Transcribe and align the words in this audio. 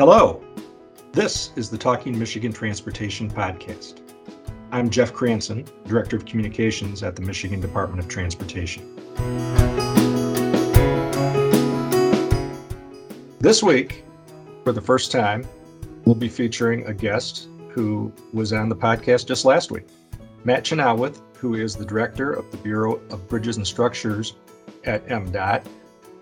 Hello, 0.00 0.42
this 1.12 1.52
is 1.56 1.68
the 1.68 1.76
Talking 1.76 2.18
Michigan 2.18 2.54
Transportation 2.54 3.30
Podcast. 3.30 4.00
I'm 4.72 4.88
Jeff 4.88 5.12
Cranson, 5.12 5.66
Director 5.84 6.16
of 6.16 6.24
Communications 6.24 7.02
at 7.02 7.16
the 7.16 7.20
Michigan 7.20 7.60
Department 7.60 8.02
of 8.02 8.08
Transportation. 8.08 8.96
This 13.40 13.62
week, 13.62 14.02
for 14.64 14.72
the 14.72 14.80
first 14.80 15.12
time, 15.12 15.46
we'll 16.06 16.14
be 16.14 16.30
featuring 16.30 16.86
a 16.86 16.94
guest 16.94 17.48
who 17.68 18.10
was 18.32 18.54
on 18.54 18.70
the 18.70 18.76
podcast 18.76 19.26
just 19.26 19.44
last 19.44 19.70
week. 19.70 19.86
Matt 20.44 20.64
Chynoweth, 20.64 21.20
who 21.34 21.56
is 21.56 21.76
the 21.76 21.84
Director 21.84 22.32
of 22.32 22.50
the 22.50 22.56
Bureau 22.56 23.02
of 23.10 23.28
Bridges 23.28 23.58
and 23.58 23.66
Structures 23.66 24.36
at 24.84 25.06
MDOT, 25.08 25.66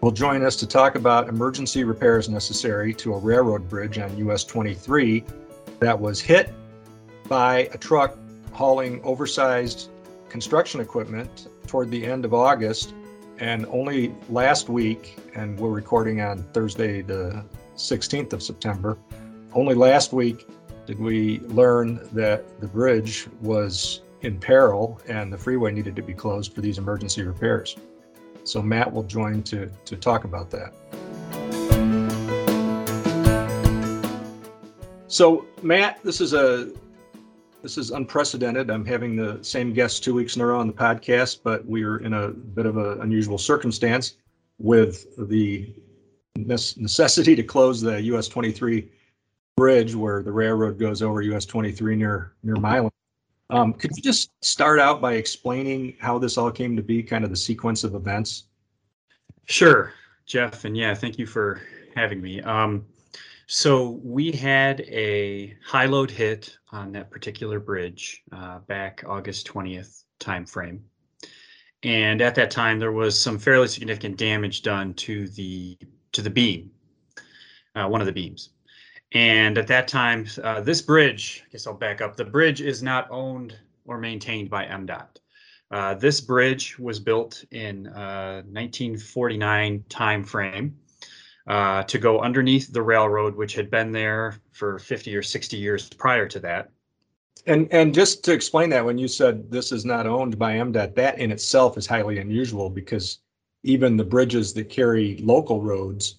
will 0.01 0.13
join 0.13 0.45
us 0.45 0.55
to 0.57 0.67
talk 0.67 0.95
about 0.95 1.29
emergency 1.29 1.85
repairs 1.85 2.29
necessary 2.29 2.95
to 2.95 3.15
a 3.15 3.19
railroad 3.19 3.69
bridge 3.69 3.99
on 3.99 4.17
US 4.29 4.45
23 4.45 5.25
that 5.81 5.99
was 5.99 6.21
hit 6.21 6.53
by 7.29 7.69
a 7.73 7.79
truck 7.79 8.17
hauling 8.53 9.01
oversized 9.03 9.91
construction 10.29 10.81
equipment 10.81 11.49
toward 11.67 11.91
the 11.91 12.05
end 12.05 12.25
of 12.25 12.33
August. 12.33 12.95
And 13.39 13.67
only 13.67 14.15
last 14.29 14.69
week, 14.69 15.19
and 15.35 15.59
we're 15.59 15.71
recording 15.71 16.21
on 16.21 16.43
Thursday, 16.53 17.03
the 17.03 17.45
16th 17.77 18.33
of 18.33 18.43
September, 18.43 18.99
only 19.53 19.75
last 19.75 20.13
week 20.13 20.47
did 20.87 20.99
we 20.99 21.41
learn 21.41 22.09
that 22.13 22.61
the 22.61 22.67
bridge 22.67 23.29
was 23.41 24.03
in 24.23 24.39
peril 24.39 25.01
and 25.09 25.33
the 25.33 25.39
freeway 25.39 25.73
needed 25.73 25.95
to 25.97 26.03
be 26.03 26.15
closed 26.15 26.53
for 26.55 26.61
these 26.61 26.79
emergency 26.79 27.23
repairs. 27.23 27.77
So 28.45 28.63
Matt 28.63 28.93
will 28.93 29.03
join 29.03 29.43
to, 29.45 29.71
to 29.85 29.97
talk 29.97 30.25
about 30.25 30.51
that. 30.51 30.73
So 35.09 35.47
Matt, 35.63 36.03
this 36.05 36.21
is 36.21 36.35
a 36.35 36.71
this 37.63 37.77
is 37.77 37.91
unprecedented. 37.91 38.71
I'm 38.71 38.85
having 38.85 39.17
the 39.17 39.43
same 39.43 39.73
guest 39.73 40.05
two 40.05 40.15
weeks 40.15 40.37
in 40.37 40.43
a 40.43 40.47
row 40.47 40.61
on 40.61 40.69
the 40.69 40.73
podcast, 40.73 41.41
but 41.43 41.67
we're 41.67 41.99
in 41.99 42.15
a 42.15 42.29
bit 42.29 42.67
of 42.67 42.77
an 42.77 43.01
unusual 43.01 43.37
circumstance 43.37 44.15
with 44.59 45.07
the 45.29 45.75
necessity 46.37 47.35
to 47.35 47.43
close 47.43 47.81
the 47.81 48.01
US 48.03 48.29
23 48.29 48.89
bridge 49.57 49.95
where 49.95 50.23
the 50.23 50.31
railroad 50.31 50.79
goes 50.79 51.03
over 51.03 51.21
US 51.23 51.45
23 51.45 51.97
near 51.97 52.33
near 52.43 52.57
Milan. 52.57 52.91
Um, 53.51 53.73
could 53.73 53.93
you 53.97 54.03
just 54.03 54.31
start 54.45 54.79
out 54.79 55.01
by 55.01 55.15
explaining 55.15 55.97
how 55.99 56.19
this 56.19 56.37
all 56.37 56.51
came 56.51 56.77
to 56.77 56.83
be, 56.83 57.03
kind 57.03 57.25
of 57.25 57.31
the 57.31 57.37
sequence 57.37 57.83
of 57.83 57.95
events? 57.95 58.45
Sure, 59.47 59.95
Jeff, 60.27 60.65
and 60.65 60.77
yeah, 60.77 60.95
thank 60.95 61.19
you 61.19 61.27
for 61.27 61.63
having 61.95 62.21
me. 62.21 62.43
Um, 62.43 62.85
so 63.47 64.01
we 64.05 64.31
had 64.31 64.83
a 64.83 65.57
high 65.65 65.87
load 65.87 66.11
hit 66.11 66.59
on 66.71 66.93
that 66.93 67.11
particular 67.11 67.59
bridge 67.59 68.23
uh, 68.31 68.59
back 68.61 69.03
August 69.07 69.47
20th 69.49 70.05
timeframe. 70.21 70.81
And 71.83 72.21
at 72.21 72.35
that 72.35 72.51
time, 72.51 72.79
there 72.79 72.93
was 72.93 73.19
some 73.19 73.39
fairly 73.39 73.69
significant 73.69 74.19
damage 74.19 74.63
done 74.63 74.93
to 74.95 75.29
the 75.29 75.79
to 76.13 76.23
the 76.23 76.31
beam, 76.31 76.71
uh, 77.75 77.87
one 77.87 78.01
of 78.01 78.07
the 78.07 78.13
beams. 78.13 78.51
And 79.13 79.57
at 79.57 79.67
that 79.69 79.89
time, 79.89 80.27
uh, 80.43 80.61
this 80.61 80.83
bridge, 80.83 81.43
I 81.47 81.53
guess 81.53 81.67
I'll 81.67 81.75
back 81.75 82.01
up. 82.01 82.17
The 82.17 82.25
bridge 82.25 82.61
is 82.61 82.83
not 82.83 83.11
owned 83.11 83.57
or 83.87 83.99
maintained 83.99 84.51
by 84.51 84.67
MDOT. 84.67 85.07
Uh, 85.71 85.95
this 85.95 86.21
bridge 86.21 86.79
was 86.79 86.99
built 86.99 87.45
in 87.51 87.87
uh, 87.89 88.43
1949 88.51 89.85
timeframe 89.89 90.73
uh, 91.47 91.83
to 91.85 91.99
go 91.99 92.21
underneath 92.21 92.73
the 92.73 92.83
railroad, 92.83 93.35
which 93.35 93.55
had 93.55 93.71
been 93.71 93.93
there 93.93 94.37
for 94.53 94.79
50 94.79 95.17
or 95.17 95.23
60 95.23 95.57
years 95.57 95.89
prior 95.89 96.27
to 96.29 96.41
that. 96.41 96.71
And 97.47 97.69
and 97.71 97.95
just 97.95 98.25
to 98.25 98.33
explain 98.33 98.69
that, 98.71 98.85
when 98.85 98.99
you 98.99 99.09
said 99.09 99.51
this 99.51 99.73
is 99.73 99.85
not 99.85 100.07
owned 100.07 100.39
by 100.39 100.55
MDOT, 100.55 100.95
that 100.97 101.19
in 101.19 101.31
itself 101.31 101.79
is 101.79 101.87
highly 101.87 102.19
unusual 102.19 102.69
because 102.69 103.21
even 103.63 103.97
the 103.97 104.05
bridges 104.05 104.53
that 104.55 104.69
carry 104.69 105.17
local 105.19 105.63
roads 105.63 106.17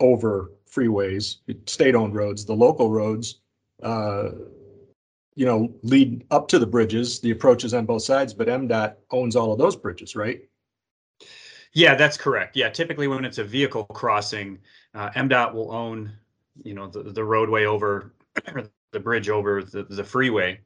over 0.00 0.52
freeways, 0.76 1.36
state-owned 1.66 2.14
roads, 2.14 2.44
the 2.44 2.54
local 2.54 2.90
roads, 2.90 3.40
uh, 3.82 4.30
you 5.34 5.44
know, 5.44 5.72
lead 5.82 6.24
up 6.30 6.48
to 6.48 6.58
the 6.58 6.66
bridges, 6.66 7.20
the 7.20 7.30
approaches 7.30 7.74
on 7.74 7.86
both 7.86 8.02
sides, 8.02 8.34
but 8.34 8.48
MDOT 8.48 8.96
owns 9.10 9.36
all 9.36 9.52
of 9.52 9.58
those 9.58 9.76
bridges, 9.76 10.16
right? 10.16 10.40
Yeah, 11.72 11.94
that's 11.94 12.16
correct. 12.16 12.56
Yeah, 12.56 12.70
typically 12.70 13.06
when 13.06 13.24
it's 13.24 13.38
a 13.38 13.44
vehicle 13.44 13.84
crossing, 13.84 14.58
uh, 14.94 15.10
MDOT 15.10 15.52
will 15.52 15.72
own, 15.72 16.12
you 16.62 16.74
know, 16.74 16.88
the, 16.88 17.02
the 17.02 17.22
roadway 17.22 17.64
over 17.64 18.14
the 18.92 19.00
bridge 19.00 19.28
over 19.28 19.62
the, 19.62 19.82
the 19.82 20.04
freeway. 20.04 20.60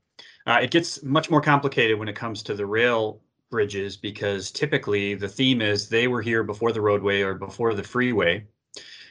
Uh, 0.47 0.61
it 0.63 0.71
gets 0.71 1.03
much 1.03 1.31
more 1.31 1.41
complicated 1.41 1.99
when 1.99 2.09
it 2.09 2.15
comes 2.15 2.43
to 2.45 2.55
the 2.55 2.65
rail 2.65 3.21
bridges 3.51 3.97
because 3.97 4.53
typically 4.53 5.15
the 5.15 5.29
theme 5.29 5.61
is 5.61 5.89
they 5.89 6.07
were 6.07 6.23
here 6.23 6.45
before 6.45 6.71
the 6.71 6.81
roadway 6.81 7.23
or 7.23 7.35
before 7.35 7.75
the 7.75 7.83
freeway. 7.83 8.47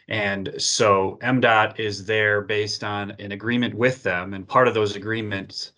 And 0.10 0.56
so 0.58 1.20
MDOT 1.22 1.80
is 1.80 2.04
there 2.04 2.42
based 2.42 2.84
on 2.84 3.12
an 3.20 3.32
agreement 3.32 3.76
with 3.76 4.02
them, 4.02 4.34
and 4.34 4.48
part 4.48 4.68
of 4.68 4.74
those 4.74 4.96
agreements 4.96 5.74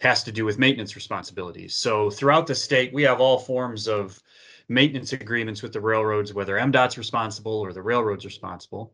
has 0.00 0.24
to 0.24 0.32
do 0.32 0.44
with 0.44 0.58
maintenance 0.58 0.96
responsibilities. 0.96 1.74
So 1.74 2.10
throughout 2.10 2.48
the 2.48 2.56
state, 2.56 2.92
we 2.92 3.04
have 3.04 3.20
all 3.20 3.38
forms 3.38 3.86
of 3.86 4.20
maintenance 4.68 5.12
agreements 5.12 5.62
with 5.62 5.72
the 5.72 5.80
railroads, 5.80 6.34
whether 6.34 6.56
MDOT's 6.56 6.98
responsible 6.98 7.52
or 7.52 7.72
the 7.72 7.82
railroad's 7.82 8.24
responsible. 8.24 8.92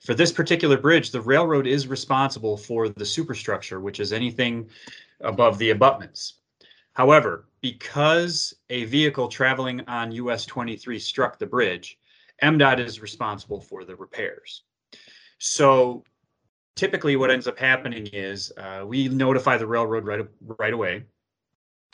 For 0.00 0.14
this 0.14 0.32
particular 0.32 0.76
bridge, 0.76 1.10
the 1.10 1.20
railroad 1.20 1.66
is 1.66 1.88
responsible 1.88 2.58
for 2.58 2.90
the 2.90 3.06
superstructure, 3.06 3.80
which 3.80 4.00
is 4.00 4.12
anything 4.12 4.68
above 5.20 5.56
the 5.58 5.70
abutments. 5.70 6.34
However, 6.92 7.48
because 7.62 8.54
a 8.68 8.84
vehicle 8.84 9.28
traveling 9.28 9.80
on 9.88 10.12
US 10.12 10.44
23 10.44 10.98
struck 10.98 11.38
the 11.38 11.46
bridge, 11.46 11.98
MDOT 12.42 12.80
is 12.80 13.00
responsible 13.00 13.60
for 13.60 13.84
the 13.84 13.96
repairs. 13.96 14.62
So 15.38 16.04
typically 16.76 17.16
what 17.16 17.30
ends 17.30 17.46
up 17.46 17.58
happening 17.58 18.06
is 18.06 18.52
uh, 18.56 18.84
we 18.86 19.08
notify 19.08 19.56
the 19.56 19.66
railroad 19.66 20.04
right, 20.04 20.26
right 20.40 20.72
away. 20.72 21.04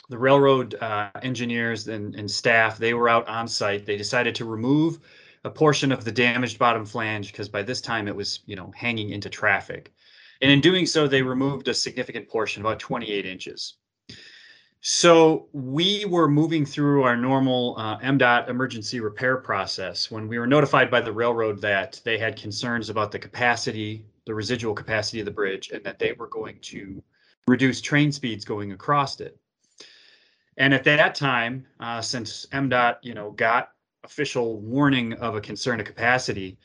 The 0.09 0.17
railroad 0.17 0.75
uh, 0.75 1.09
engineers 1.21 1.87
and, 1.87 2.15
and 2.15 2.29
staff, 2.29 2.77
they 2.77 2.93
were 2.93 3.09
out 3.09 3.27
on 3.27 3.47
site. 3.47 3.85
They 3.85 3.97
decided 3.97 4.35
to 4.35 4.45
remove 4.45 4.99
a 5.43 5.49
portion 5.49 5.91
of 5.91 6.05
the 6.05 6.11
damaged 6.11 6.57
bottom 6.59 6.85
flange 6.85 7.31
because 7.31 7.49
by 7.49 7.63
this 7.63 7.81
time 7.81 8.07
it 8.07 8.15
was, 8.15 8.39
you 8.45 8.55
know, 8.55 8.71
hanging 8.75 9.09
into 9.09 9.29
traffic. 9.29 9.93
And 10.41 10.51
in 10.51 10.61
doing 10.61 10.85
so, 10.85 11.07
they 11.07 11.21
removed 11.21 11.67
a 11.67 11.73
significant 11.73 12.29
portion, 12.29 12.61
about 12.61 12.79
28 12.79 13.25
inches. 13.25 13.75
So 14.89 15.49
we 15.51 16.05
were 16.05 16.29
moving 16.29 16.65
through 16.65 17.03
our 17.03 17.17
normal 17.17 17.75
uh, 17.77 17.97
MDOT 17.99 18.47
emergency 18.47 19.01
repair 19.01 19.35
process 19.35 20.09
when 20.09 20.29
we 20.29 20.39
were 20.39 20.47
notified 20.47 20.89
by 20.89 21.01
the 21.01 21.11
railroad 21.11 21.59
that 21.59 21.99
they 22.05 22.17
had 22.17 22.37
concerns 22.37 22.89
about 22.89 23.11
the 23.11 23.19
capacity, 23.19 24.05
the 24.25 24.33
residual 24.33 24.73
capacity 24.73 25.19
of 25.19 25.25
the 25.25 25.31
bridge, 25.31 25.71
and 25.73 25.83
that 25.83 25.99
they 25.99 26.13
were 26.13 26.27
going 26.27 26.57
to 26.61 27.03
reduce 27.47 27.81
train 27.81 28.13
speeds 28.13 28.45
going 28.45 28.71
across 28.71 29.19
it. 29.19 29.37
And 30.55 30.73
at 30.73 30.85
that 30.85 31.15
time, 31.15 31.67
uh, 31.81 31.99
since 32.01 32.45
MDOT, 32.53 32.99
you 33.01 33.13
know, 33.13 33.31
got 33.31 33.73
official 34.05 34.61
warning 34.61 35.11
of 35.15 35.35
a 35.35 35.41
concern 35.41 35.81
of 35.81 35.85
capacity, 35.85 36.59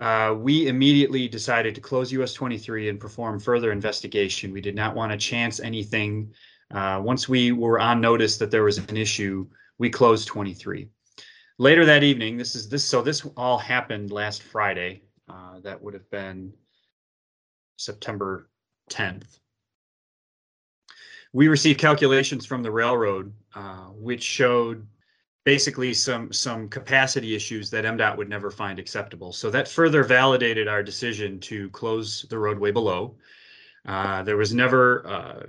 uh, 0.00 0.34
we 0.36 0.66
immediately 0.66 1.28
decided 1.28 1.76
to 1.76 1.80
close 1.80 2.10
US 2.10 2.32
23 2.32 2.88
and 2.88 2.98
perform 2.98 3.38
further 3.38 3.70
investigation. 3.70 4.50
We 4.50 4.60
did 4.60 4.74
not 4.74 4.96
want 4.96 5.12
to 5.12 5.18
chance 5.18 5.60
anything 5.60 6.32
uh, 6.70 7.00
once 7.02 7.28
we 7.28 7.52
were 7.52 7.80
on 7.80 8.00
notice 8.00 8.36
that 8.38 8.50
there 8.50 8.64
was 8.64 8.78
an 8.78 8.96
issue, 8.96 9.46
we 9.78 9.90
closed 9.90 10.28
23. 10.28 10.88
Later 11.58 11.84
that 11.84 12.02
evening, 12.02 12.36
this 12.36 12.54
is 12.54 12.68
this, 12.68 12.84
so 12.84 13.02
this 13.02 13.26
all 13.36 13.58
happened 13.58 14.10
last 14.12 14.42
Friday. 14.42 15.02
Uh, 15.28 15.60
that 15.60 15.80
would 15.80 15.94
have 15.94 16.08
been 16.10 16.52
September 17.76 18.48
10th. 18.90 19.38
We 21.32 21.48
received 21.48 21.78
calculations 21.78 22.46
from 22.46 22.62
the 22.62 22.70
railroad, 22.70 23.32
uh, 23.54 23.86
which 23.94 24.22
showed 24.22 24.86
basically 25.44 25.94
some 25.94 26.32
some 26.32 26.68
capacity 26.68 27.34
issues 27.34 27.70
that 27.70 27.84
MDOT 27.84 28.16
would 28.16 28.28
never 28.28 28.50
find 28.50 28.78
acceptable. 28.78 29.32
So 29.32 29.50
that 29.50 29.68
further 29.68 30.02
validated 30.02 30.68
our 30.68 30.82
decision 30.82 31.38
to 31.40 31.70
close 31.70 32.26
the 32.28 32.38
roadway 32.38 32.72
below. 32.72 33.16
Uh, 33.86 34.22
there 34.22 34.36
was 34.36 34.52
never 34.52 35.06
uh, 35.06 35.46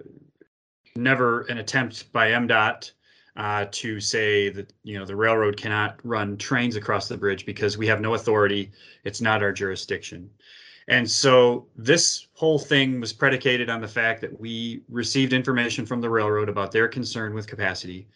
never 0.95 1.41
an 1.41 1.57
attempt 1.57 2.11
by 2.11 2.29
MDOT 2.31 2.91
uh, 3.37 3.65
to 3.71 3.99
say 3.99 4.49
that 4.49 4.73
you 4.83 4.97
know 4.97 5.05
the 5.05 5.15
railroad 5.15 5.57
cannot 5.57 5.99
run 6.03 6.37
trains 6.37 6.75
across 6.75 7.07
the 7.07 7.17
bridge 7.17 7.45
because 7.45 7.77
we 7.77 7.87
have 7.87 8.01
no 8.01 8.13
authority. 8.15 8.71
It's 9.03 9.21
not 9.21 9.41
our 9.41 9.51
jurisdiction. 9.51 10.29
And 10.87 11.09
so 11.09 11.67
this 11.75 12.27
whole 12.33 12.59
thing 12.59 12.99
was 12.99 13.13
predicated 13.13 13.69
on 13.69 13.81
the 13.81 13.87
fact 13.87 14.19
that 14.21 14.39
we 14.39 14.81
received 14.89 15.31
information 15.31 15.85
from 15.85 16.01
the 16.01 16.09
railroad 16.09 16.49
about 16.49 16.71
their 16.71 16.87
concern 16.87 17.33
with 17.33 17.47
capacity. 17.47 18.07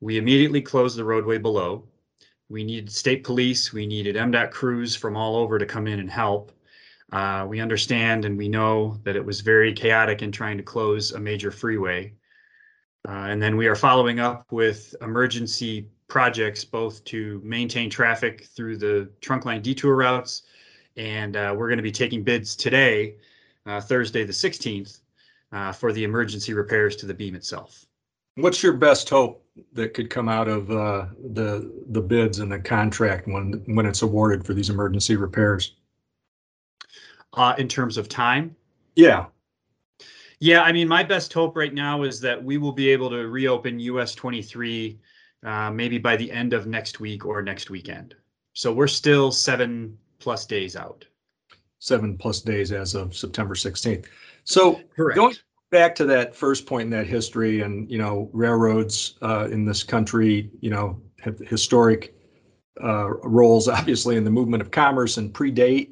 We 0.00 0.18
immediately 0.18 0.62
closed 0.62 0.96
the 0.96 1.04
roadway 1.04 1.38
below. 1.38 1.84
We 2.48 2.64
needed 2.64 2.90
state 2.90 3.24
police. 3.24 3.72
We 3.72 3.86
needed 3.86 4.16
MDOT 4.16 4.50
crews 4.50 4.96
from 4.96 5.16
all 5.16 5.36
over 5.36 5.58
to 5.58 5.66
come 5.66 5.86
in 5.86 6.00
and 6.00 6.10
help. 6.10 6.50
Uh, 7.12 7.46
we 7.48 7.60
understand 7.60 8.24
and 8.24 8.36
we 8.36 8.48
know 8.48 8.98
that 9.04 9.16
it 9.16 9.24
was 9.24 9.40
very 9.40 9.72
chaotic 9.72 10.22
in 10.22 10.30
trying 10.30 10.58
to 10.58 10.62
close 10.62 11.12
a 11.12 11.20
major 11.20 11.50
freeway. 11.50 12.12
Uh, 13.08 13.28
and 13.30 13.40
then 13.40 13.56
we 13.56 13.66
are 13.66 13.74
following 13.74 14.20
up 14.20 14.44
with 14.50 14.94
emergency 15.00 15.88
projects 16.08 16.64
both 16.64 17.02
to 17.04 17.40
maintain 17.42 17.88
traffic 17.88 18.46
through 18.54 18.76
the 18.76 19.08
trunk 19.20 19.46
line 19.46 19.62
detour 19.62 19.96
routes. 19.96 20.42
And 20.96 21.36
uh, 21.36 21.54
we're 21.56 21.68
going 21.68 21.78
to 21.78 21.82
be 21.82 21.92
taking 21.92 22.24
bids 22.24 22.56
today, 22.56 23.16
uh, 23.64 23.80
Thursday 23.80 24.24
the 24.24 24.32
16th, 24.32 25.00
uh, 25.52 25.72
for 25.72 25.92
the 25.92 26.04
emergency 26.04 26.52
repairs 26.52 26.96
to 26.96 27.06
the 27.06 27.14
beam 27.14 27.34
itself. 27.34 27.86
What's 28.34 28.62
your 28.62 28.74
best 28.74 29.08
hope 29.08 29.44
that 29.72 29.94
could 29.94 30.10
come 30.10 30.28
out 30.28 30.46
of 30.46 30.68
the 30.68 31.08
the 31.90 32.00
bids 32.00 32.38
and 32.38 32.52
the 32.52 32.60
contract 32.60 33.26
when 33.26 33.64
when 33.66 33.84
it's 33.84 34.02
awarded 34.02 34.46
for 34.46 34.54
these 34.54 34.70
emergency 34.70 35.16
repairs? 35.16 35.77
Uh, 37.34 37.54
in 37.58 37.68
terms 37.68 37.96
of 37.96 38.08
time, 38.08 38.56
Yeah, 38.96 39.26
Yeah, 40.40 40.62
I 40.62 40.72
mean, 40.72 40.88
my 40.88 41.02
best 41.02 41.32
hope 41.32 41.56
right 41.56 41.74
now 41.74 42.02
is 42.02 42.20
that 42.20 42.42
we 42.42 42.58
will 42.58 42.72
be 42.72 42.88
able 42.90 43.10
to 43.10 43.28
reopen 43.28 43.78
US 43.80 44.14
23 44.14 44.98
uh, 45.44 45.70
maybe 45.70 45.98
by 45.98 46.16
the 46.16 46.30
end 46.32 46.52
of 46.52 46.66
next 46.66 47.00
week 47.00 47.24
or 47.24 47.42
next 47.42 47.70
weekend. 47.70 48.14
So 48.54 48.72
we're 48.72 48.88
still 48.88 49.30
seven 49.30 49.96
plus 50.18 50.46
days 50.46 50.74
out. 50.74 51.04
seven 51.80 52.16
plus 52.18 52.40
days 52.40 52.72
as 52.72 52.94
of 52.94 53.14
September 53.16 53.54
16th. 53.54 54.06
So 54.44 54.80
Correct. 54.96 55.16
Going 55.16 55.36
back 55.70 55.94
to 55.96 56.04
that 56.06 56.34
first 56.34 56.66
point 56.66 56.84
in 56.86 56.90
that 56.90 57.06
history 57.06 57.60
and, 57.60 57.88
you 57.90 57.98
know, 57.98 58.30
railroads 58.32 59.16
uh, 59.22 59.48
in 59.50 59.64
this 59.64 59.84
country, 59.84 60.50
you 60.60 60.70
know, 60.70 61.00
have 61.20 61.38
historic 61.38 62.14
uh, 62.82 63.10
roles, 63.22 63.68
obviously, 63.68 64.16
in 64.16 64.24
the 64.24 64.30
movement 64.30 64.62
of 64.62 64.70
commerce 64.70 65.18
and 65.18 65.32
predate 65.32 65.90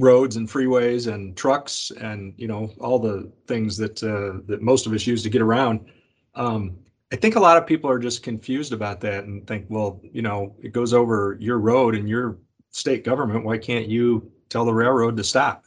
roads 0.00 0.36
and 0.36 0.48
freeways 0.48 1.12
and 1.12 1.36
trucks 1.36 1.92
and, 2.00 2.34
you 2.36 2.48
know, 2.48 2.72
all 2.80 2.98
the 2.98 3.30
things 3.46 3.76
that, 3.76 4.02
uh, 4.02 4.40
that 4.46 4.60
most 4.60 4.86
of 4.86 4.92
us 4.92 5.06
use 5.06 5.22
to 5.22 5.30
get 5.30 5.42
around. 5.42 5.80
Um, 6.34 6.76
I 7.12 7.16
think 7.16 7.36
a 7.36 7.40
lot 7.40 7.56
of 7.56 7.66
people 7.66 7.88
are 7.88 7.98
just 8.00 8.24
confused 8.24 8.72
about 8.72 9.00
that 9.02 9.24
and 9.24 9.46
think, 9.46 9.66
well, 9.68 10.00
you 10.02 10.22
know, 10.22 10.56
it 10.60 10.72
goes 10.72 10.92
over 10.92 11.36
your 11.38 11.58
road 11.58 11.94
and 11.94 12.08
your 12.08 12.38
state 12.72 13.04
government. 13.04 13.44
Why 13.44 13.56
can't 13.56 13.86
you 13.86 14.32
tell 14.48 14.64
the 14.64 14.74
railroad 14.74 15.16
to 15.16 15.24
stop? 15.24 15.64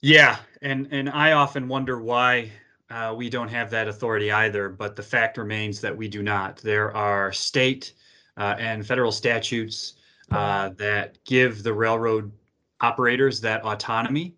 Yeah, 0.00 0.36
and 0.62 0.88
and 0.90 1.08
I 1.08 1.32
often 1.32 1.68
wonder 1.68 2.00
why 2.00 2.50
uh, 2.90 3.14
we 3.16 3.30
don't 3.30 3.48
have 3.48 3.70
that 3.70 3.88
authority 3.88 4.32
either. 4.32 4.68
But 4.68 4.96
the 4.96 5.02
fact 5.02 5.38
remains 5.38 5.80
that 5.80 5.96
we 5.96 6.08
do 6.08 6.22
not. 6.22 6.56
There 6.58 6.94
are 6.96 7.32
state 7.32 7.94
uh, 8.36 8.56
and 8.58 8.86
federal 8.86 9.12
statutes 9.12 9.94
uh, 10.32 10.70
that 10.70 11.24
give 11.24 11.62
the 11.62 11.72
railroad 11.72 12.32
operators 12.80 13.40
that 13.40 13.64
autonomy, 13.64 14.34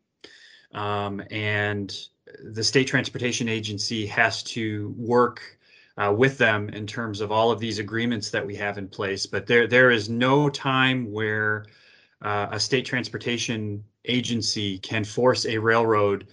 um, 0.72 1.22
and 1.30 1.94
the 2.52 2.62
state 2.62 2.86
transportation 2.86 3.48
agency 3.48 4.06
has 4.06 4.42
to 4.42 4.94
work 4.96 5.58
uh, 5.96 6.12
with 6.16 6.38
them 6.38 6.68
in 6.70 6.86
terms 6.86 7.20
of 7.20 7.32
all 7.32 7.50
of 7.50 7.58
these 7.58 7.78
agreements 7.78 8.30
that 8.30 8.46
we 8.46 8.54
have 8.54 8.78
in 8.78 8.88
place. 8.88 9.26
But 9.26 9.46
there 9.46 9.66
there 9.66 9.90
is 9.90 10.08
no 10.08 10.48
time 10.48 11.10
where 11.10 11.66
uh, 12.22 12.48
a 12.50 12.60
state 12.60 12.84
transportation 12.84 13.84
agency 14.04 14.78
can 14.78 15.04
force 15.04 15.46
a 15.46 15.58
railroad 15.58 16.28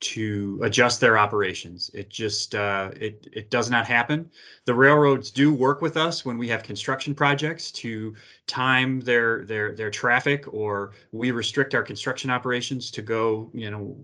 to 0.00 0.58
adjust 0.62 1.00
their 1.00 1.18
operations. 1.18 1.90
It 1.92 2.08
just 2.08 2.54
uh, 2.54 2.90
it 2.96 3.28
it 3.32 3.50
does 3.50 3.70
not 3.70 3.86
happen. 3.86 4.30
The 4.64 4.74
railroads 4.74 5.30
do 5.30 5.52
work 5.52 5.82
with 5.82 5.96
us 5.96 6.24
when 6.24 6.38
we 6.38 6.48
have 6.48 6.62
construction 6.62 7.14
projects 7.14 7.70
to 7.72 8.14
time 8.46 9.00
their 9.00 9.44
their 9.44 9.74
their 9.74 9.90
traffic, 9.90 10.52
or 10.52 10.92
we 11.12 11.30
restrict 11.30 11.74
our 11.74 11.82
construction 11.82 12.30
operations 12.30 12.90
to 12.92 13.02
go 13.02 13.50
you 13.52 13.70
know 13.70 13.96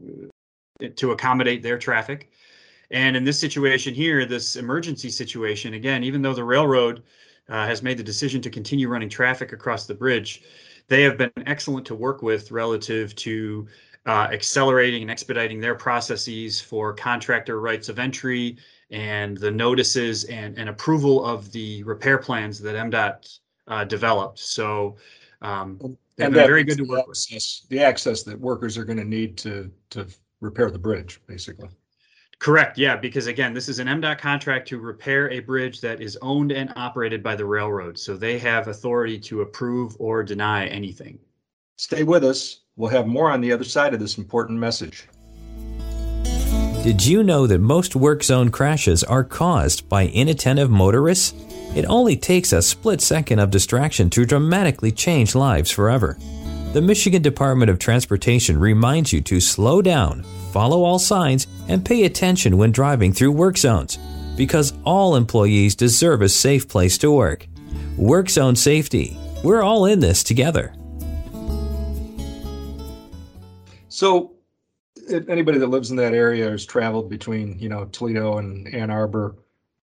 to 0.96 1.12
accommodate 1.12 1.62
their 1.62 1.78
traffic. 1.78 2.30
And 2.90 3.16
in 3.16 3.24
this 3.24 3.38
situation 3.38 3.94
here, 3.94 4.26
this 4.26 4.56
emergency 4.56 5.10
situation, 5.10 5.74
again, 5.74 6.04
even 6.04 6.22
though 6.22 6.34
the 6.34 6.44
railroad 6.44 7.02
uh, 7.48 7.66
has 7.66 7.82
made 7.82 7.96
the 7.96 8.02
decision 8.02 8.40
to 8.42 8.50
continue 8.50 8.88
running 8.88 9.08
traffic 9.08 9.52
across 9.52 9.86
the 9.86 9.94
bridge, 9.94 10.42
they 10.88 11.02
have 11.02 11.16
been 11.16 11.32
excellent 11.46 11.86
to 11.86 11.94
work 11.94 12.22
with 12.22 12.50
relative 12.52 13.14
to 13.16 13.66
uh, 14.06 14.28
accelerating 14.32 15.02
and 15.02 15.10
expediting 15.10 15.60
their 15.60 15.74
processes 15.74 16.60
for 16.60 16.92
contractor 16.92 17.60
rights 17.60 17.88
of 17.88 17.98
entry 17.98 18.56
and 18.90 19.36
the 19.38 19.50
notices 19.50 20.24
and, 20.24 20.56
and 20.58 20.68
approval 20.68 21.24
of 21.24 21.50
the 21.52 21.82
repair 21.82 22.18
plans 22.18 22.60
that 22.60 22.76
MDOT 22.76 23.38
uh, 23.66 23.84
developed. 23.84 24.38
So 24.38 24.96
um, 25.42 25.78
they've 25.80 26.26
And 26.26 26.32
been 26.32 26.32
that 26.34 26.46
very 26.46 26.62
good 26.62 26.78
to 26.78 26.84
work 26.84 27.08
with. 27.08 27.26
The 27.68 27.80
access 27.80 28.22
that 28.22 28.38
workers 28.38 28.78
are 28.78 28.84
going 28.84 28.98
to 28.98 29.04
need 29.04 29.36
to, 29.38 29.70
to 29.90 30.06
repair 30.40 30.70
the 30.70 30.78
bridge, 30.78 31.20
basically. 31.26 31.68
Correct. 32.38 32.78
Yeah, 32.78 32.96
because 32.96 33.26
again, 33.26 33.54
this 33.54 33.68
is 33.68 33.78
an 33.78 33.88
MDOT 33.88 34.18
contract 34.18 34.68
to 34.68 34.78
repair 34.78 35.30
a 35.30 35.40
bridge 35.40 35.80
that 35.80 36.00
is 36.00 36.18
owned 36.20 36.52
and 36.52 36.72
operated 36.76 37.22
by 37.22 37.34
the 37.34 37.44
railroad. 37.44 37.98
So 37.98 38.16
they 38.16 38.38
have 38.38 38.68
authority 38.68 39.18
to 39.20 39.40
approve 39.40 39.96
or 39.98 40.22
deny 40.22 40.66
anything. 40.66 41.18
Stay 41.76 42.04
with 42.04 42.24
us. 42.24 42.60
We'll 42.76 42.90
have 42.90 43.06
more 43.06 43.30
on 43.30 43.40
the 43.40 43.52
other 43.52 43.64
side 43.64 43.94
of 43.94 44.00
this 44.00 44.18
important 44.18 44.58
message. 44.58 45.08
Did 46.82 47.04
you 47.04 47.22
know 47.22 47.46
that 47.46 47.58
most 47.58 47.96
work 47.96 48.22
zone 48.22 48.50
crashes 48.50 49.02
are 49.02 49.24
caused 49.24 49.88
by 49.88 50.06
inattentive 50.06 50.70
motorists? 50.70 51.34
It 51.74 51.84
only 51.86 52.16
takes 52.16 52.52
a 52.52 52.62
split 52.62 53.00
second 53.00 53.38
of 53.38 53.50
distraction 53.50 54.08
to 54.10 54.24
dramatically 54.24 54.92
change 54.92 55.34
lives 55.34 55.70
forever. 55.70 56.16
The 56.74 56.82
Michigan 56.82 57.22
Department 57.22 57.70
of 57.70 57.78
Transportation 57.78 58.58
reminds 58.60 59.12
you 59.12 59.20
to 59.22 59.40
slow 59.40 59.80
down, 59.82 60.22
follow 60.52 60.84
all 60.84 60.98
signs, 60.98 61.46
and 61.68 61.84
pay 61.84 62.04
attention 62.04 62.58
when 62.58 62.70
driving 62.70 63.12
through 63.12 63.32
work 63.32 63.56
zones 63.56 63.98
because 64.36 64.74
all 64.84 65.16
employees 65.16 65.74
deserve 65.74 66.20
a 66.22 66.28
safe 66.28 66.68
place 66.68 66.98
to 66.98 67.10
work. 67.10 67.46
Work 67.96 68.28
zone 68.28 68.54
safety. 68.54 69.18
We're 69.42 69.62
all 69.62 69.86
in 69.86 70.00
this 70.00 70.22
together. 70.22 70.75
So 73.96 74.34
anybody 75.08 75.56
that 75.56 75.68
lives 75.68 75.90
in 75.90 75.96
that 75.96 76.12
area 76.12 76.50
has 76.50 76.66
traveled 76.66 77.08
between, 77.08 77.58
you 77.58 77.70
know, 77.70 77.86
Toledo 77.86 78.36
and 78.36 78.68
Ann 78.74 78.90
Arbor 78.90 79.36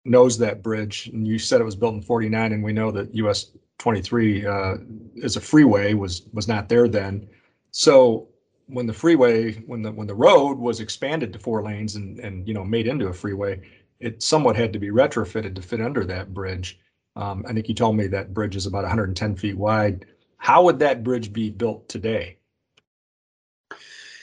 knows 0.05 0.37
that 0.37 0.61
bridge. 0.61 1.07
And 1.07 1.27
you 1.27 1.39
said 1.39 1.61
it 1.61 1.63
was 1.63 1.75
built 1.75 1.95
in 1.95 2.03
49 2.03 2.53
and 2.53 2.63
we 2.63 2.73
know 2.73 2.91
that 2.91 3.15
US 3.15 3.53
23 3.79 4.45
uh, 4.45 4.75
a 5.23 5.29
freeway 5.39 5.95
was 5.95 6.27
was 6.31 6.47
not 6.47 6.69
there 6.69 6.87
then. 6.87 7.27
So 7.71 8.27
when 8.67 8.85
the 8.85 8.93
freeway, 8.93 9.53
when 9.65 9.81
the 9.81 9.91
when 9.91 10.05
the 10.05 10.13
road 10.13 10.59
was 10.59 10.79
expanded 10.79 11.33
to 11.33 11.39
four 11.39 11.63
lanes 11.63 11.95
and 11.95 12.19
and 12.19 12.47
you 12.47 12.53
know 12.53 12.63
made 12.63 12.85
into 12.85 13.07
a 13.07 13.13
freeway, 13.13 13.61
it 13.99 14.21
somewhat 14.21 14.55
had 14.55 14.73
to 14.73 14.79
be 14.79 14.89
retrofitted 14.91 15.55
to 15.55 15.61
fit 15.63 15.81
under 15.81 16.05
that 16.05 16.35
bridge. 16.35 16.79
Um, 17.15 17.43
I 17.47 17.53
think 17.53 17.67
you 17.67 17.73
told 17.73 17.95
me 17.95 18.05
that 18.07 18.31
bridge 18.31 18.55
is 18.55 18.67
about 18.67 18.83
110 18.83 19.35
feet 19.37 19.57
wide. 19.57 20.05
How 20.37 20.61
would 20.65 20.77
that 20.79 21.03
bridge 21.03 21.33
be 21.33 21.49
built 21.49 21.89
today? 21.89 22.37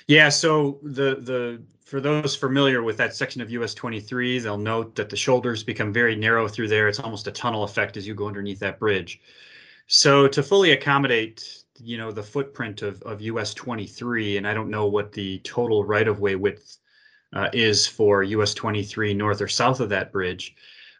Yeah, 0.07 0.29
so 0.29 0.79
the 0.83 1.17
the 1.17 1.63
for 1.85 2.01
those 2.01 2.35
familiar 2.37 2.83
with 2.83 2.97
that 2.99 3.15
section 3.15 3.41
of 3.41 3.51
US 3.51 3.75
23, 3.75 4.39
they'll 4.39 4.59
note 4.59 4.95
that 4.97 5.09
the 5.11 5.17
shoulders 5.17 5.63
become 5.63 5.93
very 5.93 6.17
narrow 6.17 6.49
through 6.49 6.69
there. 6.69 6.89
It's 6.89 7.01
almost 7.01 7.27
a 7.27 7.33
tunnel 7.33 7.65
effect 7.65 7.97
as 7.97 8.07
you 8.07 8.15
go 8.15 8.27
underneath 8.27 8.59
that 8.61 8.79
bridge. 8.79 9.21
So 9.87 10.29
to 10.29 10.43
fully 10.43 10.73
accommodate, 10.73 11.65
you 11.79 11.97
know, 11.99 12.13
the 12.13 12.23
footprint 12.23 12.83
of 12.83 13.03
of 13.03 13.21
US 13.23 13.55
23, 13.55 14.37
and 14.39 14.47
I 14.47 14.55
don't 14.55 14.71
know 14.71 14.87
what 14.87 15.13
the 15.13 15.39
total 15.41 15.85
right 15.85 16.09
of 16.09 16.21
way 16.21 16.37
width 16.37 16.79
uh, 17.33 17.49
is 17.53 17.87
for 17.87 18.23
US 18.23 18.55
23 18.55 19.15
north 19.15 19.41
or 19.41 19.49
south 19.49 19.81
of 19.81 19.89
that 19.91 20.13
bridge. 20.13 20.55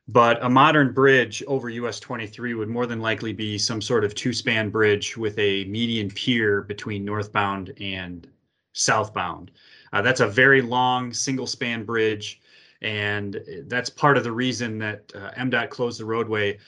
But 0.09 0.43
a 0.45 0.51
modern 0.51 0.93
bridge 0.93 1.43
over 1.47 1.69
US 1.71 2.01
23 2.01 2.55
would 2.55 2.69
more 2.69 2.87
than 2.87 3.01
likely 3.01 3.33
be 3.35 3.59
some 3.59 3.81
sort 3.83 4.05
of 4.05 4.15
two 4.15 4.33
span 4.33 4.71
bridge 4.71 5.17
with 5.17 5.39
a 5.39 5.65
median 5.67 6.11
pier 6.11 6.63
between 6.63 7.05
northbound 7.05 7.73
and 7.81 8.27
southbound. 8.75 9.51
Uh, 9.93 10.03
that's 10.03 10.21
a 10.21 10.27
very 10.27 10.61
long 10.61 11.13
single 11.13 11.47
span 11.47 11.85
bridge, 11.85 12.41
and 12.83 13.41
that's 13.67 13.89
part 13.89 14.19
of 14.19 14.25
the 14.25 14.33
reason 14.33 14.79
that 14.79 15.11
uh, 15.15 15.31
MDOT 15.39 15.71
closed 15.71 15.99
the 15.99 16.05
roadway. 16.05 16.59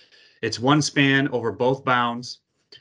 It's 0.40 0.58
one 0.58 0.80
span 0.80 1.28
over 1.28 1.52
both 1.52 1.84
bounds, 1.84 2.38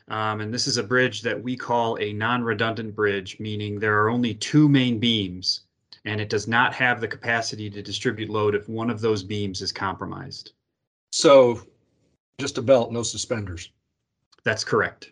um, 0.07 0.39
and 0.41 0.53
this 0.53 0.67
is 0.67 0.77
a 0.77 0.83
bridge 0.83 1.21
that 1.23 1.41
we 1.41 1.57
call 1.57 1.97
a 1.99 2.13
non-redundant 2.13 2.95
bridge, 2.95 3.39
meaning 3.39 3.79
there 3.79 3.99
are 4.01 4.09
only 4.09 4.35
two 4.35 4.69
main 4.69 4.99
beams, 4.99 5.61
and 6.05 6.21
it 6.21 6.29
does 6.29 6.47
not 6.47 6.73
have 6.73 7.01
the 7.01 7.07
capacity 7.07 7.69
to 7.69 7.81
distribute 7.81 8.29
load 8.29 8.55
if 8.55 8.69
one 8.69 8.89
of 8.89 9.01
those 9.01 9.23
beams 9.23 9.61
is 9.61 9.71
compromised. 9.71 10.53
So 11.11 11.61
just 12.37 12.57
a 12.57 12.61
belt, 12.61 12.91
no 12.91 13.01
suspenders. 13.01 13.71
That's 14.43 14.63
correct. 14.63 15.11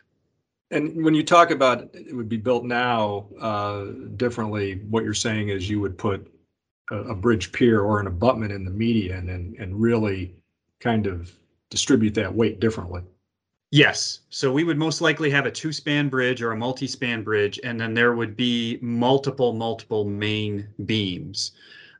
And 0.71 1.03
when 1.03 1.13
you 1.13 1.23
talk 1.23 1.51
about 1.51 1.89
it 1.93 2.15
would 2.15 2.29
be 2.29 2.37
built 2.37 2.63
now 2.65 3.27
uh, 3.39 3.85
differently, 4.15 4.81
what 4.89 5.03
you're 5.03 5.13
saying 5.13 5.49
is 5.49 5.69
you 5.69 5.79
would 5.79 5.97
put 5.97 6.31
a, 6.91 6.97
a 6.97 7.15
bridge 7.15 7.51
pier 7.51 7.81
or 7.81 7.99
an 7.99 8.07
abutment 8.07 8.51
in 8.51 8.65
the 8.65 8.71
median 8.71 9.29
and, 9.29 9.55
and 9.57 9.79
really 9.79 10.35
kind 10.79 11.07
of 11.07 11.31
distribute 11.69 12.13
that 12.15 12.33
weight 12.33 12.59
differently. 12.59 13.01
Yes. 13.71 14.19
So 14.29 14.51
we 14.51 14.63
would 14.63 14.77
most 14.77 15.01
likely 15.01 15.31
have 15.31 15.47
a 15.47 15.51
two 15.51 15.73
span 15.73 16.07
bridge 16.07 16.43
or 16.43 16.51
a 16.51 16.55
multi 16.55 16.85
span 16.85 17.23
bridge, 17.23 17.59
and 17.63 17.79
then 17.79 17.95
there 17.95 18.13
would 18.13 18.35
be 18.35 18.77
multiple, 18.81 19.53
multiple 19.53 20.05
main 20.05 20.67
beams. 20.85 21.53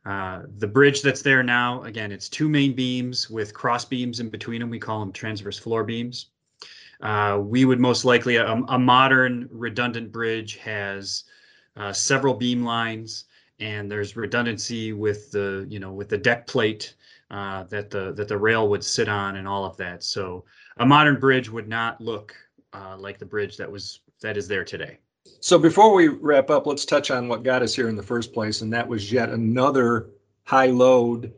Uh, 0.06 0.44
the 0.60 0.68
bridge 0.68 1.02
that's 1.02 1.24
there 1.24 1.42
now, 1.42 1.82
again, 1.84 2.12
it's 2.12 2.30
two 2.30 2.48
main 2.48 2.76
beams 2.76 3.30
with 3.30 3.56
cross 3.56 3.86
beams 3.86 4.20
in 4.20 4.30
between 4.30 4.60
them. 4.60 4.70
We 4.70 4.78
call 4.78 5.00
them 5.00 5.12
transverse 5.12 5.58
floor 5.58 5.84
beams. 5.84 6.28
Uh, 7.04 7.38
we 7.38 7.66
would 7.66 7.80
most 7.80 8.06
likely, 8.06 8.38
a, 8.38 8.54
a 8.70 8.80
modern 8.80 9.48
redundant 9.52 10.12
bridge 10.12 10.56
has 10.58 11.26
uh, 11.76 11.94
several 11.94 12.34
beam 12.34 12.64
lines 12.64 13.26
and 13.60 13.92
there's 13.92 14.16
redundancy 14.16 14.94
with 14.94 15.30
the, 15.32 15.66
you 15.70 15.80
know, 15.80 15.92
with 15.92 16.10
the 16.10 16.18
deck 16.18 16.48
plate 16.48 16.96
uh, 17.30 17.64
that 17.64 17.90
the 17.90 18.14
that 18.14 18.28
the 18.28 18.38
rail 18.38 18.70
would 18.70 18.84
sit 18.84 19.10
on 19.10 19.36
and 19.38 19.48
all 19.48 19.66
of 19.66 19.76
that. 19.78 20.04
So 20.04 20.46
a 20.78 20.86
modern 20.86 21.20
bridge 21.20 21.50
would 21.50 21.68
not 21.68 22.00
look 22.00 22.36
uh, 22.74 22.96
like 22.98 23.18
the 23.20 23.26
bridge 23.26 23.58
that 23.58 23.72
was 23.72 24.02
that 24.22 24.38
is 24.38 24.48
there 24.48 24.64
today. 24.64 25.00
So 25.40 25.58
before 25.58 25.94
we 25.94 26.08
wrap 26.08 26.50
up, 26.50 26.68
let's 26.68 26.86
touch 26.86 27.12
on 27.12 27.28
what 27.28 27.44
got 27.44 27.62
us 27.62 27.76
here 27.76 27.90
in 27.90 27.96
the 27.96 28.04
first 28.04 28.34
place, 28.34 28.62
and 28.62 28.72
that 28.74 28.88
was 28.88 29.12
yet 29.12 29.30
another 29.30 30.10
high 30.44 30.68
load 30.68 31.34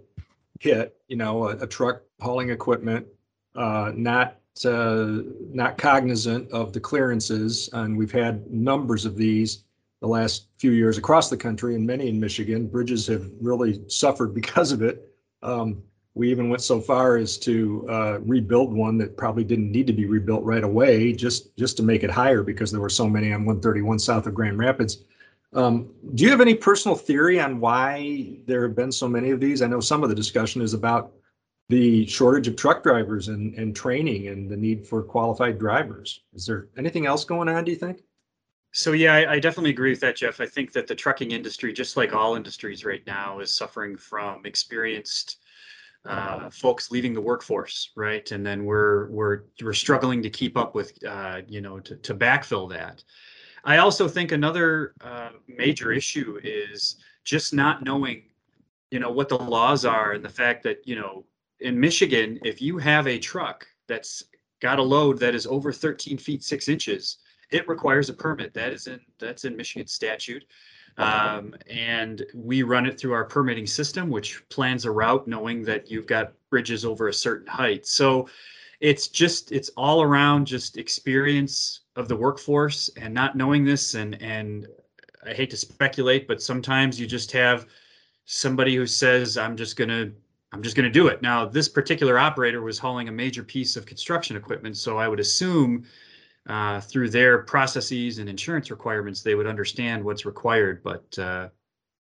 hit. 0.60 0.96
You 1.08 1.18
know, 1.18 1.50
a, 1.50 1.58
a 1.58 1.68
truck 1.68 2.02
hauling 2.20 2.50
equipment, 2.50 3.08
uh, 3.56 3.92
not 3.96 4.38
uh, 4.64 5.22
not 5.52 5.78
cognizant 5.78 6.50
of 6.52 6.72
the 6.72 6.80
clearances, 6.80 7.70
and 7.74 7.98
we've 7.98 8.12
had 8.12 8.50
numbers 8.50 9.06
of 9.06 9.18
these 9.18 9.64
the 10.02 10.08
last 10.08 10.48
few 10.60 10.72
years 10.72 10.98
across 10.98 11.30
the 11.30 11.38
country, 11.38 11.76
and 11.76 11.86
many 11.86 12.08
in 12.08 12.20
Michigan. 12.20 12.68
Bridges 12.68 13.08
have 13.08 13.30
really 13.42 13.82
suffered 13.90 14.34
because 14.34 14.72
of 14.72 14.82
it. 14.82 15.12
Um, 15.42 15.82
we 16.14 16.32
even 16.32 16.50
went 16.50 16.62
so 16.62 16.80
far 16.80 17.18
as 17.18 17.38
to 17.40 17.86
uh, 17.90 18.20
rebuild 18.22 18.74
one 18.74 18.98
that 19.00 19.18
probably 19.18 19.44
didn't 19.44 19.72
need 19.72 19.88
to 19.88 19.94
be 19.94 20.06
rebuilt 20.06 20.44
right 20.44 20.64
away, 20.64 21.12
just 21.12 21.56
just 21.58 21.76
to 21.78 21.84
make 21.84 22.04
it 22.04 22.10
higher 22.10 22.42
because 22.42 22.72
there 22.72 22.80
were 22.80 22.90
so 22.90 23.10
many 23.10 23.34
on 23.34 23.46
131 23.46 24.00
south 24.00 24.26
of 24.26 24.34
Grand 24.34 24.58
Rapids. 24.58 25.04
Um, 25.54 25.90
do 26.16 26.24
you 26.24 26.30
have 26.30 26.42
any 26.42 26.54
personal 26.54 26.96
theory 26.96 27.40
on 27.40 27.60
why 27.60 28.38
there 28.46 28.64
have 28.64 28.76
been 28.76 28.92
so 28.92 29.08
many 29.08 29.32
of 29.32 29.40
these? 29.40 29.62
I 29.62 29.68
know 29.68 29.80
some 29.80 30.04
of 30.04 30.10
the 30.10 30.16
discussion 30.16 30.62
is 30.62 30.74
about 30.74 31.14
the 31.70 32.06
shortage 32.06 32.48
of 32.48 32.56
truck 32.56 32.84
drivers 32.84 33.28
and, 33.28 33.56
and 33.56 33.76
training 33.76 34.28
and 34.28 34.50
the 34.50 34.58
need 34.58 34.86
for 34.86 35.02
qualified 35.02 35.58
drivers. 35.58 36.22
Is 36.34 36.46
there 36.46 36.68
anything 36.78 37.06
else 37.06 37.26
going 37.26 37.50
on, 37.50 37.64
do 37.64 37.72
you 37.72 37.78
think? 37.78 38.02
So 38.72 38.92
yeah, 38.92 39.14
I, 39.14 39.34
I, 39.34 39.40
definitely 39.40 39.70
agree 39.70 39.92
with 39.92 40.02
that, 40.02 40.18
Jeff. 40.18 40.42
I 40.42 40.46
think 40.46 40.74
that 40.74 40.86
the 40.86 40.94
trucking 40.94 41.32
industry, 41.32 41.72
just 41.72 41.96
like 41.96 42.14
all 42.14 42.36
industries 42.36 42.84
right 42.84 43.02
now, 43.08 43.40
is 43.40 43.54
suffering 43.54 43.96
from 43.96 44.46
experienced 44.46 45.38
uh, 46.06 46.50
folks 46.50 46.92
leaving 46.92 47.14
the 47.14 47.22
workforce, 47.22 47.92
right? 47.96 48.30
And 48.32 48.46
then 48.46 48.66
we're 48.66 49.08
we're 49.10 49.44
we're 49.64 49.74
struggling 49.74 50.22
to 50.24 50.30
keep 50.30 50.58
up 50.58 50.76
with, 50.76 50.94
uh, 51.06 51.42
you 51.48 51.62
know, 51.62 51.80
to 51.80 51.96
to 51.96 52.14
backfill 52.14 52.70
that. 52.72 53.04
I 53.64 53.78
also 53.78 54.08
think 54.08 54.32
another 54.32 54.94
uh, 55.02 55.30
major 55.48 55.92
issue 55.92 56.40
is 56.44 56.98
just 57.24 57.54
not 57.54 57.84
knowing, 57.84 58.24
you 58.92 59.00
know, 59.00 59.10
what 59.10 59.30
the 59.30 59.38
laws 59.38 59.86
are 59.86 60.12
and 60.12 60.24
the 60.24 60.30
fact 60.30 60.64
that 60.64 60.86
you 60.86 60.96
know, 60.96 61.26
in 61.66 61.80
Michigan, 61.80 62.40
if 62.44 62.62
you 62.62 62.78
have 62.78 63.08
a 63.08 63.18
truck 63.18 63.68
that's 63.88 64.24
got 64.62 64.78
a 64.78 64.84
load 64.84 65.20
that 65.20 65.34
is 65.34 65.48
over 65.48 65.74
13 65.74 66.18
feet 66.18 66.44
6 66.44 66.70
inches, 66.70 67.18
it 67.52 67.68
requires 67.68 68.08
a 68.10 68.14
permit. 68.14 68.54
That 68.54 68.72
is 68.72 68.88
in 68.88 69.00
that's 69.20 69.46
in 69.46 69.56
Michigan 69.56 69.88
statute. 69.88 70.46
Um, 70.98 71.54
and 71.70 72.26
we 72.34 72.64
run 72.64 72.86
it 72.86 72.98
through 72.98 73.12
our 73.14 73.26
permitting 73.26 73.68
system, 73.68 74.10
which 74.10 74.48
plans 74.48 74.86
a 74.86 74.92
route 74.92 75.28
knowing 75.28 75.64
that 75.64 75.92
you've 75.92 76.08
got 76.08 76.34
bridges 76.50 76.86
over 76.86 77.10
a 77.10 77.14
certain 77.14 77.48
height. 77.48 77.86
So 77.86 78.30
it's 78.80 79.08
just 79.08 79.52
it's 79.52 79.70
all 79.70 80.02
around 80.02 80.46
just 80.46 80.78
experience 80.78 81.82
of 81.96 82.08
the 82.08 82.16
workforce 82.16 82.90
and 82.96 83.14
not 83.14 83.36
knowing 83.36 83.66
this 83.66 83.96
and 83.96 84.22
and 84.22 84.68
I 85.26 85.34
hate 85.34 85.50
to 85.50 85.58
speculate, 85.58 86.28
but 86.28 86.42
sometimes 86.42 87.00
you 87.00 87.08
just 87.08 87.32
have 87.32 87.66
somebody 88.26 88.76
who 88.76 88.86
says, 88.86 89.38
I'm 89.38 89.58
just 89.58 89.76
gonna 89.76 90.12
I'm 90.52 90.64
just 90.64 90.76
gonna 90.76 90.90
do 90.90 91.08
it. 91.08 91.22
Now, 91.22 91.46
this 91.46 91.68
particular 91.68 92.18
operator 92.18 92.62
was 92.62 92.80
hauling 92.80 93.10
a 93.10 93.12
major 93.12 93.44
piece 93.44 93.76
of 93.76 93.86
construction 93.86 94.38
equipment, 94.38 94.78
so 94.78 94.98
I 94.98 95.08
would 95.08 95.20
assume 95.20 95.86
uh, 96.48 96.80
through 96.80 97.10
their 97.10 97.40
processes 97.40 98.20
and 98.20 98.30
insurance 98.30 98.70
requirements, 98.70 99.22
they 99.22 99.36
would 99.36 99.48
understand 99.48 100.04
what's 100.04 100.26
required, 100.26 100.84
but 100.84 101.18
uh, 101.18 101.50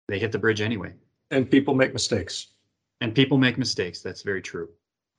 they 0.07 0.17
hit 0.19 0.31
the 0.31 0.39
bridge 0.39 0.61
anyway. 0.61 0.93
And 1.31 1.49
people 1.49 1.75
make 1.75 1.93
mistakes. 1.93 2.47
And 3.01 3.13
people 3.13 3.37
make 3.37 3.57
mistakes. 3.57 4.01
That's 4.01 4.23
very 4.23 4.41
true. 4.41 4.69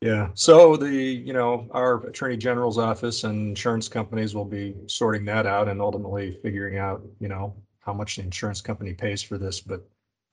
Yeah. 0.01 0.29
So 0.35 0.77
the, 0.77 0.91
you 0.91 1.35
know, 1.35 1.69
our 1.73 2.07
attorney 2.07 2.39
general's 2.39 2.79
office 2.79 3.25
and 3.25 3.51
insurance 3.51 3.89
companies 3.89 4.35
will 4.35 4.47
be 4.47 4.75
sorting 4.87 5.27
that 5.27 5.47
out 5.47 5.69
and 5.69 5.81
ultimately 5.81 6.39
figuring 6.43 6.79
out, 6.79 7.03
you 7.21 7.29
know, 7.29 7.55
how 7.81 7.93
much 7.93 8.17
the 8.17 8.23
insurance 8.23 8.63
company 8.63 8.95
pays 8.95 9.23
for 9.23 9.37
this. 9.37 9.61
But 9.61 9.87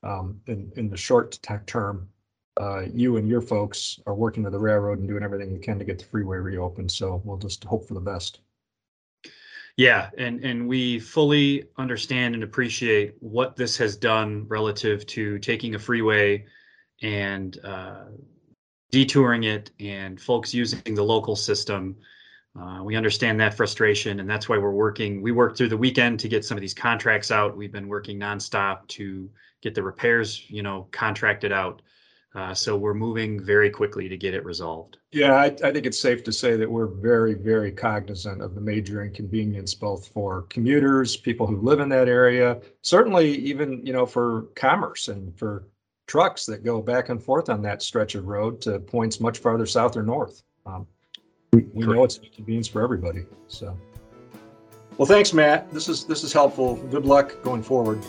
um, 0.04 0.40
in, 0.48 0.72
in 0.78 0.90
the 0.90 0.98
short 0.98 1.38
term, 1.66 2.08
uh, 2.60 2.84
you 2.94 3.18
and 3.18 3.28
your 3.28 3.42
folks 3.42 4.00
are 4.06 4.16
working 4.16 4.44
with 4.44 4.54
the 4.54 4.60
railroad 4.60 5.00
and 5.00 5.08
doing 5.08 5.24
everything 5.24 5.52
you 5.52 5.60
can 5.60 5.78
to 5.80 5.86
get 5.86 6.00
the 6.00 6.06
freeway 6.06 6.38
reopened. 6.38 6.92
So 6.92 7.22
we'll 7.24 7.38
just 7.38 7.64
hope 7.64 7.88
for 7.88 7.94
the 7.94 8.00
best. 8.00 8.40
Yeah, 9.76 10.10
and 10.18 10.44
and 10.44 10.68
we 10.68 11.00
fully 11.00 11.66
understand 11.78 12.34
and 12.34 12.44
appreciate 12.44 13.14
what 13.20 13.56
this 13.56 13.78
has 13.78 13.96
done 13.96 14.48
relative 14.48 15.06
to 15.08 15.38
taking 15.38 15.76
a 15.76 15.80
freeway 15.80 16.46
and 17.04 17.60
uh, 17.64 18.06
detouring 18.90 19.44
it, 19.44 19.70
and 19.80 20.20
folks 20.20 20.52
using 20.52 20.96
the 20.96 21.04
local 21.04 21.36
system. 21.36 21.96
Uh, 22.60 22.82
we 22.84 22.96
understand 22.96 23.40
that 23.40 23.54
frustration, 23.54 24.20
and 24.20 24.28
that's 24.28 24.50
why 24.50 24.58
we're 24.58 24.72
working. 24.72 25.22
We 25.22 25.32
worked 25.32 25.60
through 25.60 25.70
the 25.70 25.78
weekend 25.78 26.20
to 26.22 26.28
get 26.28 26.44
some 26.44 26.58
of 26.58 26.62
these 26.62 26.74
contracts 26.74 27.30
out. 27.30 27.56
We've 27.56 27.72
been 27.72 27.88
working 27.88 28.20
nonstop 28.20 28.88
to 28.88 29.30
get 29.62 29.76
the 29.76 29.84
repairs, 29.84 30.44
you 30.50 30.64
know, 30.64 30.88
contracted 30.92 31.52
out. 31.52 31.84
Uh, 32.38 32.54
so 32.54 32.78
we're 32.78 32.94
moving 32.94 33.44
very 33.44 33.68
quickly 33.68 34.08
to 34.08 34.16
get 34.16 34.36
it 34.36 34.46
resolved. 34.46 35.00
Yeah, 35.12 35.34
I, 35.34 35.46
I, 35.46 35.72
think 35.72 35.88
it's 35.88 36.00
safe 36.00 36.24
to 36.26 36.32
say 36.32 36.56
that 36.56 36.70
we're 36.70 36.86
very, 36.86 37.34
very 37.34 37.72
cognizant 37.72 38.44
of 38.44 38.54
the 38.54 38.62
major 38.62 39.04
inconvenience 39.04 39.74
both 39.74 40.10
for 40.10 40.44
commuters, 40.44 41.18
people 41.18 41.48
who 41.48 41.60
live 41.60 41.80
in 41.80 41.90
that 41.90 42.08
area, 42.08 42.62
certainly 42.84 43.32
even 43.38 43.84
you 43.84 43.92
know 43.92 44.06
for 44.06 44.44
commerce 44.56 45.08
and 45.08 45.36
for 45.36 45.68
trucks 46.06 46.46
that 46.46 46.64
go 46.64 46.80
back 46.80 47.10
and 47.10 47.24
forth 47.24 47.50
on 47.50 47.64
that 47.64 47.82
stretch 47.82 48.14
of 48.14 48.28
road 48.28 48.62
to 48.62 48.78
points 48.82 49.20
much 49.20 49.40
farther 49.40 49.66
south 49.66 49.98
or 49.98 50.04
north. 50.04 50.44
Um, 50.68 50.86
we, 51.54 51.64
we 51.74 51.88
know 51.88 52.04
it's 52.04 52.20
an 52.20 52.26
inconvenience 52.26 52.68
for 52.68 52.84
everybody. 52.84 53.26
So, 53.48 53.76
well, 55.00 55.08
thanks, 55.08 55.34
Matt. 55.34 55.74
This 55.74 55.90
is 55.90 56.04
this 56.04 56.24
is 56.24 56.34
helpful. 56.34 56.76
Good 56.92 57.08
luck 57.08 57.42
going 57.42 57.64
forward. 57.64 58.00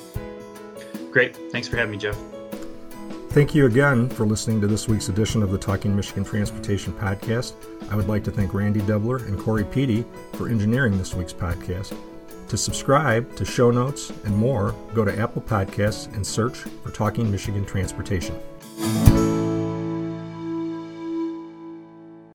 Great. 1.10 1.34
Thanks 1.50 1.66
for 1.66 1.78
having 1.78 1.92
me, 1.92 1.96
Jeff. 1.96 2.18
Thank 3.38 3.54
you 3.54 3.66
again 3.66 4.08
for 4.08 4.26
listening 4.26 4.60
to 4.62 4.66
this 4.66 4.88
week's 4.88 5.10
edition 5.10 5.44
of 5.44 5.52
the 5.52 5.58
Talking 5.58 5.94
Michigan 5.94 6.24
Transportation 6.24 6.92
Podcast. 6.92 7.52
I 7.88 7.94
would 7.94 8.08
like 8.08 8.24
to 8.24 8.32
thank 8.32 8.52
Randy 8.52 8.80
Dubler 8.80 9.24
and 9.28 9.38
Corey 9.38 9.62
Peedy 9.62 10.04
for 10.32 10.48
engineering 10.48 10.98
this 10.98 11.14
week's 11.14 11.32
podcast. 11.32 11.96
To 12.48 12.56
subscribe 12.56 13.36
to 13.36 13.44
show 13.44 13.70
notes 13.70 14.10
and 14.24 14.36
more, 14.36 14.74
go 14.92 15.04
to 15.04 15.16
Apple 15.16 15.40
Podcasts 15.40 16.12
and 16.16 16.26
search 16.26 16.56
for 16.56 16.90
Talking 16.90 17.30
Michigan 17.30 17.64
Transportation. 17.64 18.36